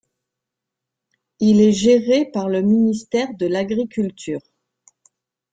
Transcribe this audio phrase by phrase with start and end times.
[1.39, 4.41] Il est géré par le ministère de l'Agriculture.